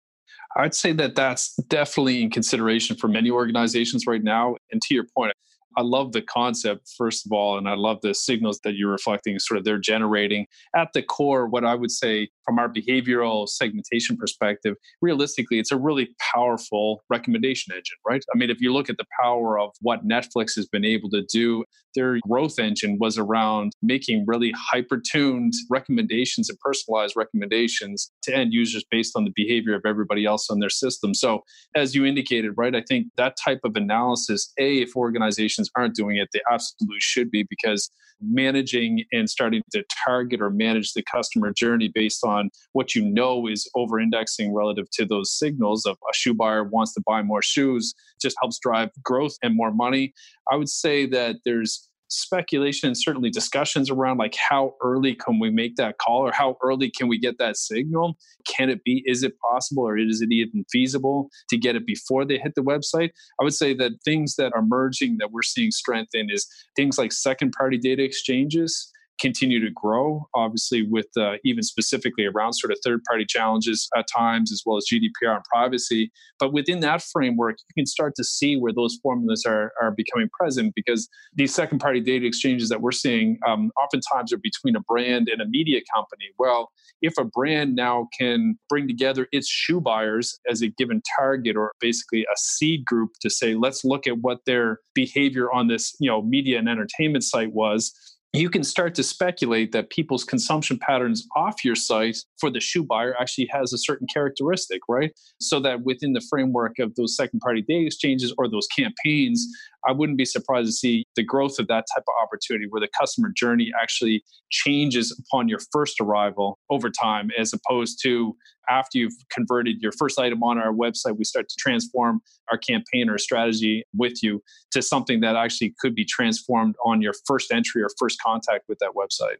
I'd 0.55 0.75
say 0.75 0.93
that 0.93 1.15
that's 1.15 1.55
definitely 1.67 2.23
in 2.23 2.29
consideration 2.29 2.95
for 2.95 3.07
many 3.07 3.29
organizations 3.29 4.07
right 4.07 4.23
now. 4.23 4.55
And 4.71 4.81
to 4.81 4.93
your 4.93 5.05
point, 5.15 5.33
I 5.77 5.81
love 5.81 6.11
the 6.11 6.21
concept, 6.21 6.91
first 6.97 7.25
of 7.25 7.31
all, 7.31 7.57
and 7.57 7.67
I 7.69 7.75
love 7.75 7.99
the 8.01 8.13
signals 8.13 8.59
that 8.63 8.75
you're 8.75 8.91
reflecting, 8.91 9.37
sort 9.39 9.57
of 9.57 9.65
they're 9.65 9.77
generating. 9.77 10.47
At 10.75 10.89
the 10.93 11.01
core, 11.01 11.47
what 11.47 11.65
I 11.65 11.75
would 11.75 11.91
say 11.91 12.29
from 12.45 12.59
our 12.59 12.69
behavioral 12.69 13.47
segmentation 13.47 14.17
perspective, 14.17 14.75
realistically, 15.01 15.59
it's 15.59 15.71
a 15.71 15.77
really 15.77 16.09
powerful 16.33 17.03
recommendation 17.09 17.73
engine, 17.73 17.97
right? 18.07 18.23
I 18.33 18.37
mean, 18.37 18.49
if 18.49 18.61
you 18.61 18.73
look 18.73 18.89
at 18.89 18.97
the 18.97 19.05
power 19.21 19.59
of 19.59 19.71
what 19.81 20.07
Netflix 20.07 20.55
has 20.55 20.67
been 20.67 20.85
able 20.85 21.09
to 21.11 21.23
do, 21.31 21.63
their 21.95 22.19
growth 22.27 22.59
engine 22.59 22.97
was 22.99 23.17
around 23.17 23.71
making 23.81 24.23
really 24.27 24.53
hyper 24.55 25.01
tuned 25.11 25.53
recommendations 25.69 26.49
and 26.49 26.59
personalized 26.59 27.15
recommendations 27.15 28.11
to 28.23 28.35
end 28.35 28.53
users 28.53 28.85
based 28.89 29.13
on 29.15 29.25
the 29.25 29.33
behavior 29.35 29.75
of 29.75 29.81
everybody 29.85 30.25
else 30.25 30.49
on 30.49 30.59
their 30.59 30.69
system. 30.69 31.13
So, 31.13 31.43
as 31.75 31.95
you 31.95 32.05
indicated, 32.05 32.53
right, 32.57 32.75
I 32.75 32.83
think 32.87 33.07
that 33.17 33.35
type 33.43 33.61
of 33.63 33.75
analysis, 33.75 34.53
A, 34.59 34.77
if 34.79 34.95
organizations 34.95 35.58
aren't 35.75 35.95
doing 35.95 36.17
it, 36.17 36.29
they 36.33 36.41
absolutely 36.51 36.99
should 36.99 37.31
be 37.31 37.43
because 37.49 37.91
managing 38.21 39.03
and 39.11 39.29
starting 39.29 39.61
to 39.71 39.83
target 40.05 40.41
or 40.41 40.49
manage 40.49 40.93
the 40.93 41.03
customer 41.03 41.51
journey 41.53 41.89
based 41.93 42.23
on 42.23 42.49
what 42.73 42.93
you 42.95 43.03
know 43.03 43.47
is 43.47 43.69
over 43.75 43.99
indexing 43.99 44.53
relative 44.53 44.89
to 44.91 45.05
those 45.05 45.31
signals 45.31 45.85
of 45.85 45.97
a 46.09 46.13
shoe 46.13 46.33
buyer 46.33 46.63
wants 46.63 46.93
to 46.93 47.01
buy 47.05 47.21
more 47.21 47.41
shoes 47.41 47.93
just 48.21 48.35
helps 48.41 48.59
drive 48.59 48.89
growth 49.03 49.35
and 49.41 49.55
more 49.55 49.71
money. 49.71 50.13
I 50.51 50.55
would 50.55 50.69
say 50.69 51.05
that 51.07 51.37
there's 51.45 51.88
speculation 52.09 52.87
and 52.87 52.97
certainly 52.97 53.29
discussions 53.29 53.89
around 53.89 54.17
like 54.17 54.35
how 54.35 54.75
early 54.81 55.15
can 55.15 55.39
we 55.39 55.49
make 55.49 55.75
that 55.75 55.97
call 55.97 56.27
or 56.27 56.31
how 56.31 56.57
early 56.63 56.89
can 56.89 57.07
we 57.07 57.17
get 57.17 57.37
that 57.37 57.55
signal? 57.55 58.17
Can 58.47 58.69
it 58.69 58.83
be, 58.83 59.03
is 59.05 59.23
it 59.23 59.39
possible 59.39 59.83
or 59.83 59.97
is 59.97 60.21
it 60.21 60.31
even 60.31 60.65
feasible 60.71 61.29
to 61.49 61.57
get 61.57 61.75
it 61.75 61.85
before 61.85 62.25
they 62.25 62.37
hit 62.37 62.55
the 62.55 62.61
website? 62.61 63.11
I 63.39 63.43
would 63.43 63.53
say 63.53 63.73
that 63.75 64.03
things 64.03 64.35
that 64.35 64.53
are 64.55 64.63
merging 64.63 65.17
that 65.19 65.31
we're 65.31 65.43
seeing 65.43 65.71
strength 65.71 66.11
in 66.13 66.29
is 66.29 66.47
things 66.75 66.97
like 66.97 67.11
second 67.11 67.51
party 67.51 67.77
data 67.77 68.03
exchanges 68.03 68.91
continue 69.19 69.59
to 69.63 69.71
grow, 69.71 70.27
obviously, 70.33 70.83
with 70.83 71.07
uh, 71.17 71.33
even 71.43 71.63
specifically 71.63 72.25
around 72.25 72.53
sort 72.53 72.71
of 72.71 72.77
third 72.83 73.01
party 73.07 73.25
challenges 73.25 73.87
at 73.95 74.05
times, 74.13 74.51
as 74.51 74.63
well 74.65 74.77
as 74.77 74.85
GDPR 74.91 75.35
and 75.35 75.43
privacy. 75.43 76.11
But 76.39 76.53
within 76.53 76.79
that 76.81 77.01
framework, 77.01 77.57
you 77.59 77.81
can 77.81 77.85
start 77.85 78.13
to 78.15 78.23
see 78.23 78.55
where 78.55 78.73
those 78.73 78.97
formulas 79.01 79.43
are, 79.45 79.71
are 79.81 79.91
becoming 79.91 80.29
present 80.39 80.73
because 80.75 81.07
these 81.35 81.53
second 81.53 81.79
party 81.79 81.99
data 81.99 82.25
exchanges 82.25 82.69
that 82.69 82.81
we're 82.81 82.91
seeing 82.91 83.37
um, 83.47 83.71
oftentimes 83.81 84.33
are 84.33 84.37
between 84.37 84.75
a 84.75 84.81
brand 84.81 85.29
and 85.29 85.41
a 85.41 85.47
media 85.47 85.81
company. 85.93 86.25
Well, 86.37 86.71
if 87.01 87.13
a 87.17 87.25
brand 87.25 87.75
now 87.75 88.07
can 88.17 88.57
bring 88.67 88.87
together 88.87 89.27
its 89.31 89.49
shoe 89.49 89.81
buyers 89.81 90.39
as 90.49 90.61
a 90.61 90.67
given 90.67 91.01
target 91.17 91.55
or 91.55 91.73
basically 91.79 92.21
a 92.23 92.37
seed 92.37 92.85
group 92.85 93.11
to 93.21 93.29
say, 93.29 93.55
let's 93.55 93.83
look 93.85 94.07
at 94.07 94.17
what 94.19 94.39
their 94.45 94.79
behavior 94.93 95.51
on 95.51 95.67
this 95.67 95.95
you 95.99 96.09
know 96.09 96.21
media 96.21 96.59
and 96.59 96.67
entertainment 96.67 97.23
site 97.23 97.53
was 97.53 97.93
you 98.33 98.49
can 98.49 98.63
start 98.63 98.93
to 98.95 99.03
speculate 99.03 99.71
that 99.71 99.89
people's 99.89 100.23
consumption 100.23 100.77
patterns 100.77 101.27
off 101.35 101.65
your 101.65 101.75
site 101.75 102.17
for 102.39 102.51
the 102.51 102.59
shoe 102.59 102.83
buyer 102.83 103.15
actually 103.19 103.49
has 103.51 103.73
a 103.73 103.77
certain 103.77 104.05
characteristic, 104.05 104.81
right? 104.87 105.11
So 105.41 105.59
that 105.61 105.83
within 105.83 106.13
the 106.13 106.21
framework 106.29 106.77
of 106.77 106.93
those 106.95 107.15
second 107.15 107.39
party 107.39 107.63
data 107.63 107.87
exchanges 107.87 108.33
or 108.37 108.47
those 108.47 108.67
campaigns, 108.67 109.47
I 109.87 109.91
wouldn't 109.91 110.17
be 110.17 110.25
surprised 110.25 110.67
to 110.67 110.71
see 110.73 111.05
the 111.15 111.23
growth 111.23 111.59
of 111.59 111.67
that 111.67 111.85
type 111.93 112.03
of 112.07 112.13
opportunity 112.21 112.65
where 112.69 112.81
the 112.81 112.89
customer 112.99 113.31
journey 113.35 113.71
actually 113.81 114.23
changes 114.51 115.17
upon 115.19 115.47
your 115.47 115.59
first 115.71 115.99
arrival 116.01 116.59
over 116.69 116.89
time, 116.89 117.29
as 117.37 117.53
opposed 117.53 117.99
to 118.03 118.35
after 118.69 118.97
you've 118.99 119.13
converted 119.31 119.77
your 119.81 119.91
first 119.91 120.19
item 120.19 120.43
on 120.43 120.59
our 120.59 120.71
website, 120.71 121.17
we 121.17 121.23
start 121.23 121.49
to 121.49 121.55
transform 121.57 122.21
our 122.51 122.57
campaign 122.57 123.09
or 123.09 123.17
strategy 123.17 123.83
with 123.95 124.21
you 124.21 124.43
to 124.71 124.81
something 124.81 125.21
that 125.21 125.35
actually 125.35 125.73
could 125.79 125.95
be 125.95 126.05
transformed 126.05 126.75
on 126.85 127.01
your 127.01 127.13
first 127.25 127.51
entry 127.51 127.81
or 127.81 127.89
first 127.97 128.21
contact 128.21 128.65
with 128.67 128.77
that 128.79 128.91
website. 128.95 129.37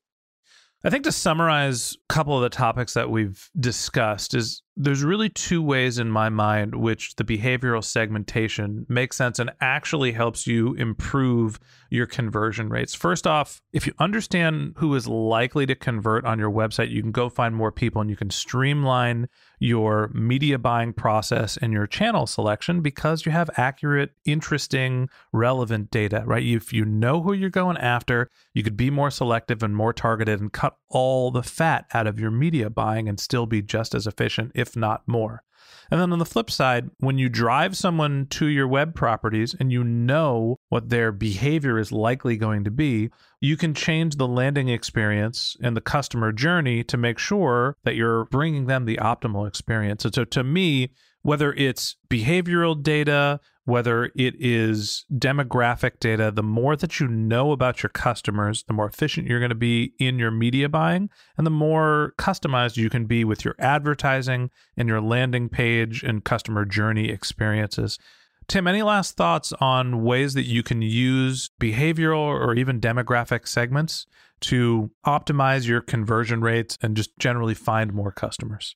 I 0.84 0.90
think 0.90 1.04
to 1.04 1.12
summarize 1.12 1.98
a 2.10 2.14
couple 2.14 2.38
of 2.38 2.42
the 2.42 2.50
topics 2.50 2.94
that 2.94 3.10
we've 3.10 3.50
discussed 3.60 4.34
is 4.34 4.62
there's 4.76 5.04
really 5.04 5.30
two 5.30 5.62
ways 5.62 6.00
in 6.00 6.10
my 6.10 6.30
mind 6.30 6.76
which 6.76 7.16
the 7.16 7.24
behavioral 7.24 7.84
segmentation 7.84 8.86
makes 8.88 9.18
sense 9.18 9.38
and 9.38 9.52
actually 9.60 10.14
helps 10.14 10.48
you 10.48 10.74
improve 10.76 11.60
your 11.90 12.06
conversion 12.06 12.70
rates. 12.70 12.94
First 12.94 13.28
off, 13.28 13.62
if 13.74 13.86
you 13.86 13.94
understand 14.00 14.76
who 14.78 14.96
is 14.96 15.08
likely 15.08 15.66
to 15.66 15.76
convert 15.76 16.24
on 16.24 16.40
your 16.40 16.52
website, 16.52 16.92
you 16.92 17.02
can 17.02 17.12
go 17.12 17.30
find 17.30 17.56
more 17.56 17.72
people 17.72 18.00
and 18.00 18.10
you 18.10 18.16
can 18.16 18.30
streamline 18.30 19.28
your 19.60 20.10
media 20.14 20.58
buying 20.58 20.94
process 20.94 21.58
and 21.58 21.74
your 21.74 21.88
channel 21.88 22.26
selection 22.26 22.82
because 22.82 23.26
you 23.26 23.32
have 23.32 23.50
accurate, 23.58 24.12
interesting, 24.24 25.10
relevant 25.34 25.92
data, 25.92 26.24
right? 26.26 26.44
If 26.44 26.72
you 26.72 26.86
know 26.86 27.22
who 27.22 27.34
you're 27.34 27.50
going 27.50 27.78
after, 27.78 28.30
you 28.54 28.64
could 28.64 28.78
be 28.78 28.90
more 28.90 29.12
selective 29.12 29.62
and 29.62 29.76
more 29.76 29.92
targeted 29.92 30.40
and 30.40 30.54
cut 30.54 30.78
all 30.90 31.32
the 31.32 31.44
fat 31.44 31.86
out 31.94 32.08
of 32.08 32.20
your 32.20 32.32
media 32.32 32.70
buying 32.70 33.10
and 33.10 33.20
still 33.20 33.46
be 33.46 33.62
just 33.62 33.94
as 33.94 34.08
efficient, 34.08 34.52
if 34.56 34.69
not 34.76 35.08
more. 35.08 35.44
And 35.92 36.00
then 36.00 36.14
on 36.14 36.20
the 36.20 36.26
flip 36.26 36.52
side, 36.52 36.90
when 37.00 37.18
you 37.18 37.30
drive 37.30 37.76
someone 37.76 38.28
to 38.32 38.46
your 38.46 38.68
web 38.68 38.94
properties 38.94 39.56
and 39.60 39.72
you 39.72 39.84
know 39.84 40.58
what 40.70 40.90
their 40.90 41.12
behavior 41.12 41.80
is 41.80 41.92
likely 41.92 42.38
going 42.38 42.64
to 42.64 42.72
be, 42.72 43.10
you 43.42 43.58
can 43.58 43.74
change 43.74 44.16
the 44.16 44.28
landing 44.28 44.70
experience 44.70 45.58
and 45.62 45.76
the 45.76 45.82
customer 45.82 46.32
journey 46.32 46.84
to 46.84 46.98
make 46.98 47.18
sure 47.18 47.76
that 47.84 47.96
you're 47.96 48.26
bringing 48.26 48.66
them 48.66 48.86
the 48.86 48.98
optimal 48.98 49.48
experience. 49.48 50.06
And 50.06 50.14
so 50.14 50.26
to 50.26 50.44
me, 50.44 50.92
whether 51.22 51.54
it's 51.54 51.98
behavioral 52.10 52.82
data, 52.82 53.40
whether 53.66 54.06
it 54.16 54.36
is 54.40 55.06
demographic 55.14 56.00
data, 56.00 56.32
the 56.32 56.44
more 56.44 56.76
that 56.76 57.00
you 57.00 57.08
know 57.08 57.52
about 57.52 57.84
your 57.84 57.90
customers, 57.90 58.64
the 58.64 58.74
more 58.74 58.88
efficient 58.88 59.28
you're 59.28 59.40
going 59.40 59.50
to 59.50 59.56
be 59.56 59.94
in 60.00 60.18
your 60.18 60.32
media 60.32 60.68
buying, 60.68 61.10
and 61.38 61.46
the 61.46 61.52
more 61.52 62.14
customized 62.18 62.78
you 62.78 62.90
can 62.90 63.06
be 63.06 63.24
with 63.24 63.46
your 63.46 63.56
advertising 63.60 64.50
and 64.76 64.90
your 64.90 65.02
landing 65.02 65.50
page 65.50 66.04
and 66.04 66.24
customer 66.24 66.66
journey 66.66 67.10
experiences. 67.10 68.00
Tim, 68.48 68.68
any 68.68 68.82
last 68.82 69.16
thoughts 69.16 69.54
on 69.62 70.04
ways 70.04 70.34
that 70.34 70.48
you 70.48 70.64
can 70.64 70.82
use 70.82 71.52
behavioral 71.62 72.18
or 72.18 72.56
even 72.56 72.82
demographic 72.82 73.48
segments 73.48 74.08
to 74.42 74.90
optimize 75.06 75.68
your 75.68 75.82
conversion 75.82 76.42
rates 76.42 76.76
and 76.82 76.98
just 76.98 77.16
generally 77.20 77.54
find 77.54 77.94
more 77.94 78.12
customers? 78.12 78.76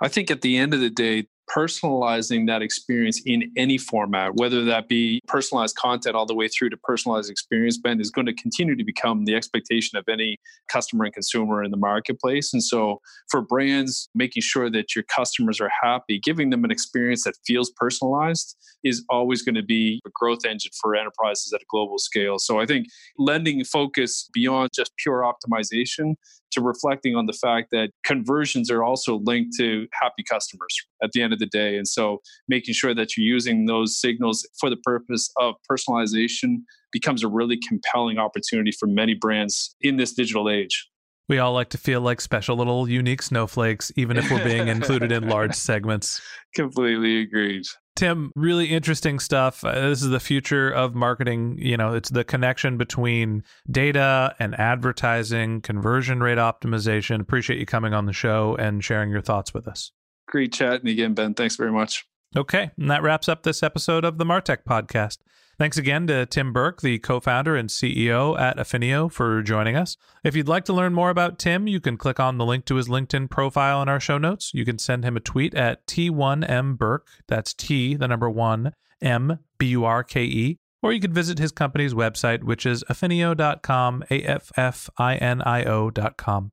I 0.00 0.06
think 0.06 0.30
at 0.30 0.42
the 0.42 0.56
end 0.56 0.72
of 0.72 0.78
the 0.78 0.90
day, 0.90 1.26
personalizing 1.54 2.46
that 2.46 2.62
experience 2.62 3.20
in 3.24 3.50
any 3.56 3.78
format, 3.78 4.34
whether 4.36 4.64
that 4.64 4.88
be 4.88 5.20
personalized 5.26 5.76
content 5.76 6.14
all 6.14 6.26
the 6.26 6.34
way 6.34 6.48
through 6.48 6.70
to 6.70 6.76
personalized 6.76 7.30
experience, 7.30 7.78
Ben, 7.78 8.00
is 8.00 8.10
going 8.10 8.26
to 8.26 8.34
continue 8.34 8.76
to 8.76 8.84
become 8.84 9.24
the 9.24 9.34
expectation 9.34 9.98
of 9.98 10.04
any 10.08 10.36
customer 10.68 11.04
and 11.04 11.14
consumer 11.14 11.62
in 11.62 11.70
the 11.70 11.76
marketplace. 11.76 12.52
And 12.52 12.62
so 12.62 13.00
for 13.30 13.40
brands, 13.40 14.08
making 14.14 14.42
sure 14.42 14.70
that 14.70 14.94
your 14.94 15.04
customers 15.04 15.60
are 15.60 15.70
happy, 15.82 16.20
giving 16.22 16.50
them 16.50 16.64
an 16.64 16.70
experience 16.70 17.24
that 17.24 17.34
feels 17.46 17.70
personalized 17.76 18.56
is 18.84 19.04
always 19.10 19.42
going 19.42 19.54
to 19.54 19.62
be 19.62 20.00
a 20.06 20.10
growth 20.14 20.44
engine 20.44 20.70
for 20.80 20.94
enterprises 20.94 21.52
at 21.52 21.60
a 21.60 21.66
global 21.70 21.98
scale. 21.98 22.38
So 22.38 22.60
I 22.60 22.66
think 22.66 22.86
lending 23.18 23.64
focus 23.64 24.28
beyond 24.32 24.70
just 24.74 24.92
pure 24.96 25.22
optimization 25.22 26.14
to 26.50 26.60
reflecting 26.60 27.14
on 27.14 27.26
the 27.26 27.32
fact 27.32 27.68
that 27.72 27.90
conversions 28.04 28.70
are 28.70 28.82
also 28.82 29.20
linked 29.24 29.54
to 29.58 29.86
happy 29.92 30.22
customers 30.28 30.74
at 31.02 31.12
the 31.12 31.22
end 31.22 31.32
of 31.32 31.37
the 31.38 31.46
day. 31.46 31.76
And 31.76 31.86
so 31.86 32.18
making 32.48 32.74
sure 32.74 32.94
that 32.94 33.16
you're 33.16 33.26
using 33.26 33.66
those 33.66 33.98
signals 33.98 34.48
for 34.60 34.70
the 34.70 34.76
purpose 34.76 35.30
of 35.38 35.54
personalization 35.70 36.62
becomes 36.92 37.22
a 37.22 37.28
really 37.28 37.58
compelling 37.68 38.18
opportunity 38.18 38.72
for 38.72 38.86
many 38.86 39.14
brands 39.14 39.74
in 39.80 39.96
this 39.96 40.12
digital 40.12 40.48
age. 40.48 40.88
We 41.28 41.38
all 41.38 41.52
like 41.52 41.68
to 41.70 41.78
feel 41.78 42.00
like 42.00 42.22
special 42.22 42.56
little 42.56 42.88
unique 42.88 43.20
snowflakes, 43.20 43.92
even 43.96 44.16
if 44.16 44.30
we're 44.30 44.42
being 44.42 44.68
included 44.68 45.12
in 45.12 45.28
large 45.28 45.54
segments. 45.54 46.22
Completely 46.54 47.20
agreed. 47.20 47.64
Tim, 47.96 48.32
really 48.34 48.66
interesting 48.66 49.18
stuff. 49.18 49.62
Uh, 49.62 49.88
this 49.88 50.02
is 50.02 50.08
the 50.08 50.20
future 50.20 50.70
of 50.70 50.94
marketing. 50.94 51.58
You 51.58 51.76
know, 51.76 51.94
it's 51.94 52.08
the 52.08 52.24
connection 52.24 52.78
between 52.78 53.42
data 53.70 54.36
and 54.38 54.54
advertising, 54.58 55.60
conversion 55.60 56.20
rate 56.20 56.38
optimization. 56.38 57.20
Appreciate 57.20 57.58
you 57.58 57.66
coming 57.66 57.92
on 57.92 58.06
the 58.06 58.12
show 58.12 58.56
and 58.56 58.82
sharing 58.82 59.10
your 59.10 59.20
thoughts 59.20 59.52
with 59.52 59.66
us. 59.68 59.90
Great 60.28 60.52
chatting 60.52 60.88
again, 60.88 61.14
Ben. 61.14 61.34
Thanks 61.34 61.56
very 61.56 61.72
much. 61.72 62.06
Okay. 62.36 62.70
And 62.76 62.90
that 62.90 63.02
wraps 63.02 63.28
up 63.28 63.42
this 63.42 63.62
episode 63.62 64.04
of 64.04 64.18
the 64.18 64.24
Martech 64.24 64.58
podcast. 64.68 65.18
Thanks 65.58 65.76
again 65.76 66.06
to 66.06 66.24
Tim 66.24 66.52
Burke, 66.52 66.82
the 66.82 67.00
co 67.00 67.18
founder 67.18 67.56
and 67.56 67.68
CEO 67.68 68.38
at 68.38 68.58
Affinio, 68.58 69.10
for 69.10 69.42
joining 69.42 69.74
us. 69.74 69.96
If 70.22 70.36
you'd 70.36 70.46
like 70.46 70.64
to 70.66 70.72
learn 70.72 70.94
more 70.94 71.10
about 71.10 71.38
Tim, 71.38 71.66
you 71.66 71.80
can 71.80 71.96
click 71.96 72.20
on 72.20 72.38
the 72.38 72.44
link 72.44 72.64
to 72.66 72.76
his 72.76 72.86
LinkedIn 72.86 73.28
profile 73.28 73.82
in 73.82 73.88
our 73.88 73.98
show 73.98 74.18
notes. 74.18 74.52
You 74.54 74.64
can 74.64 74.78
send 74.78 75.04
him 75.04 75.16
a 75.16 75.20
tweet 75.20 75.54
at 75.54 75.84
T1M 75.88 76.78
Burke. 76.78 77.08
That's 77.26 77.52
T, 77.54 77.96
the 77.96 78.06
number 78.06 78.30
one, 78.30 78.72
M, 79.02 79.40
B 79.58 79.66
U 79.68 79.84
R 79.84 80.04
K 80.04 80.22
E. 80.22 80.58
Or 80.80 80.92
you 80.92 81.00
could 81.00 81.14
visit 81.14 81.40
his 81.40 81.50
company's 81.50 81.92
website, 81.92 82.44
which 82.44 82.64
is 82.64 82.84
affinio.com, 82.84 84.04
A 84.10 84.22
F 84.22 84.52
F 84.56 84.88
I 84.96 85.16
N 85.16 85.42
I 85.42 85.64
O.com. 85.64 86.52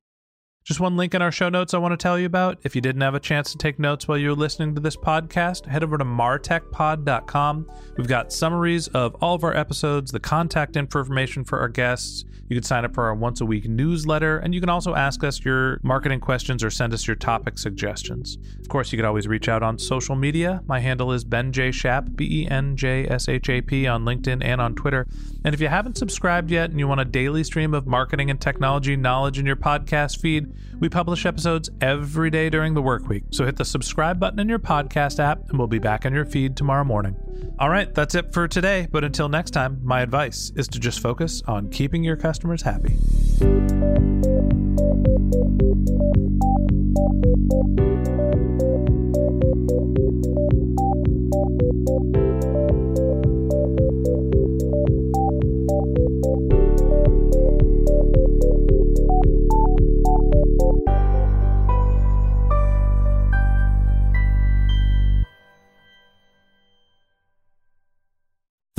Just 0.66 0.80
one 0.80 0.96
link 0.96 1.14
in 1.14 1.22
our 1.22 1.30
show 1.30 1.48
notes 1.48 1.74
I 1.74 1.78
want 1.78 1.92
to 1.92 1.96
tell 1.96 2.18
you 2.18 2.26
about. 2.26 2.58
If 2.64 2.74
you 2.74 2.80
didn't 2.80 3.02
have 3.02 3.14
a 3.14 3.20
chance 3.20 3.52
to 3.52 3.56
take 3.56 3.78
notes 3.78 4.08
while 4.08 4.18
you 4.18 4.30
were 4.30 4.34
listening 4.34 4.74
to 4.74 4.80
this 4.80 4.96
podcast, 4.96 5.64
head 5.64 5.84
over 5.84 5.96
to 5.96 6.04
martechpod.com. 6.04 7.70
We've 7.96 8.08
got 8.08 8.32
summaries 8.32 8.88
of 8.88 9.14
all 9.22 9.36
of 9.36 9.44
our 9.44 9.56
episodes, 9.56 10.10
the 10.10 10.18
contact 10.18 10.76
information 10.76 11.44
for 11.44 11.60
our 11.60 11.68
guests. 11.68 12.24
You 12.48 12.56
can 12.56 12.64
sign 12.64 12.84
up 12.84 12.94
for 12.94 13.04
our 13.04 13.14
once 13.14 13.40
a 13.40 13.46
week 13.46 13.68
newsletter, 13.68 14.38
and 14.38 14.52
you 14.52 14.60
can 14.60 14.68
also 14.68 14.96
ask 14.96 15.22
us 15.22 15.44
your 15.44 15.78
marketing 15.84 16.18
questions 16.18 16.64
or 16.64 16.70
send 16.70 16.92
us 16.92 17.06
your 17.06 17.16
topic 17.16 17.58
suggestions. 17.58 18.36
Of 18.60 18.68
course, 18.68 18.90
you 18.90 18.98
can 18.98 19.06
always 19.06 19.28
reach 19.28 19.48
out 19.48 19.62
on 19.62 19.78
social 19.78 20.16
media. 20.16 20.62
My 20.66 20.80
handle 20.80 21.12
is 21.12 21.22
Ben 21.24 21.52
J. 21.52 21.70
Shap, 21.70 22.08
B 22.16 22.42
E 22.42 22.48
N 22.50 22.76
J 22.76 23.06
S 23.08 23.28
H 23.28 23.48
A 23.50 23.60
P, 23.60 23.86
on 23.86 24.04
LinkedIn 24.04 24.44
and 24.44 24.60
on 24.60 24.74
Twitter. 24.74 25.06
And 25.44 25.54
if 25.54 25.60
you 25.60 25.68
haven't 25.68 25.96
subscribed 25.96 26.50
yet 26.50 26.70
and 26.70 26.78
you 26.80 26.88
want 26.88 27.00
a 27.00 27.04
daily 27.04 27.44
stream 27.44 27.72
of 27.72 27.86
marketing 27.86 28.30
and 28.30 28.40
technology 28.40 28.96
knowledge 28.96 29.38
in 29.38 29.46
your 29.46 29.56
podcast 29.56 30.20
feed, 30.20 30.55
we 30.78 30.88
publish 30.88 31.26
episodes 31.26 31.70
every 31.80 32.30
day 32.30 32.50
during 32.50 32.74
the 32.74 32.82
work 32.82 33.08
week, 33.08 33.24
so 33.30 33.44
hit 33.44 33.56
the 33.56 33.64
subscribe 33.64 34.20
button 34.20 34.38
in 34.38 34.48
your 34.48 34.58
podcast 34.58 35.18
app 35.18 35.48
and 35.48 35.58
we'll 35.58 35.68
be 35.68 35.78
back 35.78 36.06
on 36.06 36.12
your 36.12 36.24
feed 36.24 36.56
tomorrow 36.56 36.84
morning. 36.84 37.16
All 37.58 37.70
right, 37.70 37.92
that's 37.94 38.14
it 38.14 38.32
for 38.32 38.46
today, 38.46 38.86
but 38.90 39.04
until 39.04 39.28
next 39.28 39.52
time, 39.52 39.80
my 39.82 40.02
advice 40.02 40.52
is 40.56 40.68
to 40.68 40.78
just 40.78 41.00
focus 41.00 41.42
on 41.46 41.70
keeping 41.70 42.04
your 42.04 42.16
customers 42.16 42.62
happy. 42.62 42.96